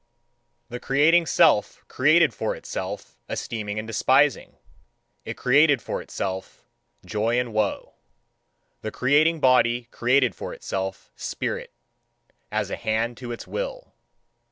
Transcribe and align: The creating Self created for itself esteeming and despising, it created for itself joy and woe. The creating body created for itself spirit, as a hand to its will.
The 0.69 0.79
creating 0.79 1.27
Self 1.27 1.85
created 1.87 2.33
for 2.33 2.55
itself 2.55 3.19
esteeming 3.29 3.77
and 3.77 3.87
despising, 3.87 4.57
it 5.25 5.37
created 5.37 5.79
for 5.79 6.01
itself 6.01 6.65
joy 7.05 7.39
and 7.39 7.53
woe. 7.53 7.93
The 8.81 8.89
creating 8.89 9.41
body 9.41 9.83
created 9.91 10.33
for 10.33 10.55
itself 10.55 11.11
spirit, 11.15 11.71
as 12.51 12.71
a 12.71 12.77
hand 12.77 13.15
to 13.17 13.31
its 13.31 13.45
will. 13.45 13.93